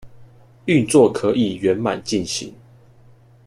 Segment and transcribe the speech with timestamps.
[0.65, 2.51] 運作可以圓滿進行